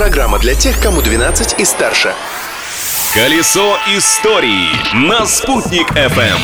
[0.00, 2.14] Программа для тех, кому 12 и старше.
[3.12, 6.38] Колесо истории на «Спутник FM».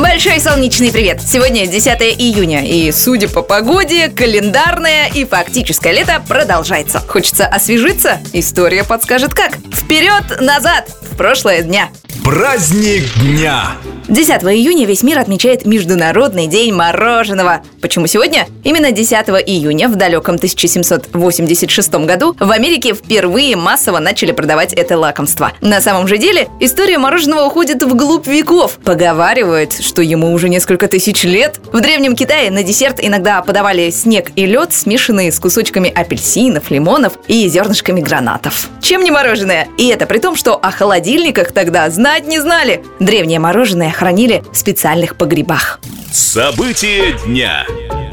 [0.00, 1.20] Большой солнечный привет!
[1.20, 7.00] Сегодня 10 июня, и, судя по погоде, календарное и фактическое лето продолжается.
[7.00, 8.20] Хочется освежиться?
[8.32, 9.56] История подскажет как.
[9.74, 10.88] Вперед-назад!
[11.10, 11.90] В прошлое дня.
[12.22, 13.72] Праздник дня!
[14.06, 17.62] 10 июня весь мир отмечает Международный день мороженого.
[17.80, 18.46] Почему сегодня?
[18.62, 19.12] Именно 10
[19.46, 25.52] июня в далеком 1786 году в Америке впервые массово начали продавать это лакомство.
[25.62, 28.78] На самом же деле история мороженого уходит вглубь веков.
[28.84, 31.58] Поговаривают, что ему уже несколько тысяч лет.
[31.72, 37.14] В Древнем Китае на десерт иногда подавали снег и лед, смешанные с кусочками апельсинов, лимонов
[37.26, 38.68] и зернышками гранатов.
[38.82, 39.66] Чем не мороженое?
[39.78, 42.84] И это при том, что о холодильниках тогда знать не знали.
[43.00, 45.80] Древнее мороженое хранили в специальных погребах.
[46.12, 47.64] События дня.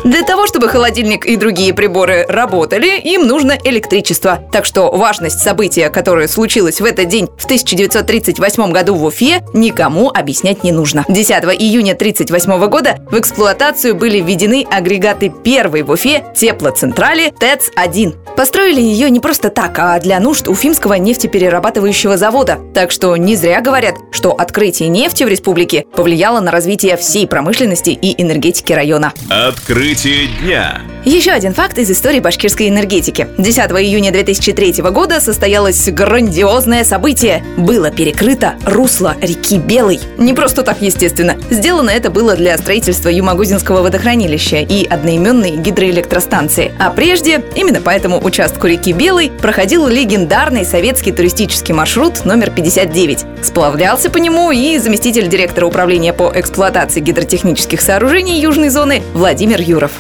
[0.04, 4.40] Для того, чтобы холодильник и другие приборы работали, им нужно электричество.
[4.52, 10.10] Так что важность события, которое случилось в этот день в 1938 году в Уфе, никому
[10.10, 11.06] объяснять не нужно.
[11.08, 18.21] 10 июня 1938 года в эксплуатацию были введены агрегаты первой в Уфе теплоцентрали ТЭЦ-1.
[18.42, 22.58] Построили ее не просто так, а для нужд Уфимского нефтеперерабатывающего завода.
[22.74, 27.92] Так что не зря говорят, что открытие нефти в республике повлияло на развитие всей промышленности
[27.92, 29.14] и энергетики района.
[29.30, 30.82] Открытие дня.
[31.04, 33.28] Еще один факт из истории башкирской энергетики.
[33.40, 37.44] 10 июня 2003 года состоялось грандиозное событие.
[37.58, 40.00] Было перекрыто русло реки Белой.
[40.20, 41.38] Не просто так, естественно.
[41.50, 46.72] Сделано это было для строительства Юмагузинского водохранилища и одноименной гидроэлектростанции.
[46.78, 53.26] А прежде, именно по этому участку реки Белой, проходил легендарный советский туристический маршрут номер 59.
[53.42, 59.94] Сплавлялся по нему и заместитель директора управления по эксплуатации гидротехнических сооружений Южной зоны Владимир Юров.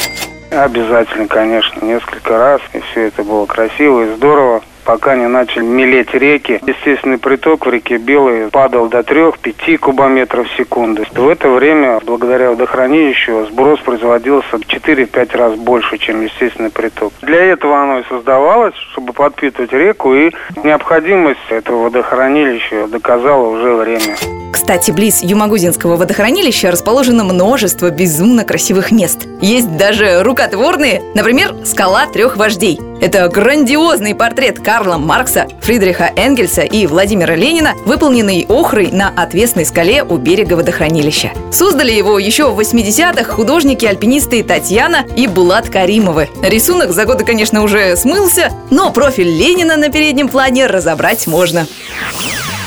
[0.51, 2.61] Обязательно, конечно, несколько раз.
[2.73, 6.59] И все это было красиво и здорово пока не начали мелеть реки.
[6.65, 11.03] Естественный приток в реке Белой падал до 3-5 кубометров в секунду.
[11.11, 17.13] В это время, благодаря водохранилищу, сброс производился в 4-5 раз больше, чем естественный приток.
[17.21, 20.31] Для этого оно и создавалось, чтобы подпитывать реку, и
[20.63, 24.15] необходимость этого водохранилища доказала уже время.
[24.51, 29.27] Кстати, близ Юмагузинского водохранилища расположено множество безумно красивых мест.
[29.41, 32.79] Есть даже рукотворные, например, скала трех вождей.
[33.01, 40.03] Это грандиозный портрет Карла Маркса, Фридриха Энгельса и Владимира Ленина, выполненный охрой на отвесной скале
[40.03, 41.31] у берега водохранилища.
[41.51, 46.29] Создали его еще в 80-х художники-альпинисты Татьяна и Булат Каримовы.
[46.43, 51.65] Рисунок за годы, конечно, уже смылся, но профиль Ленина на переднем плане разобрать можно.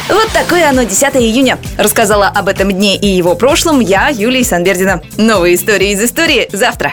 [0.08, 1.58] Вот такое оно 10 июня.
[1.78, 5.00] Рассказала об этом дне и его прошлом я, Юлия Санбердина.
[5.16, 6.92] Новые истории из истории завтра.